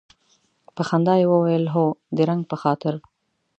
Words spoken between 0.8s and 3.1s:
خندا یې وویل هو د رنګ په خاطر.